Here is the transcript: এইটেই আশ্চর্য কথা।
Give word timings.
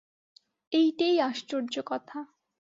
এইটেই 0.71 1.15
আশ্চর্য 1.21 1.75
কথা। 1.85 2.17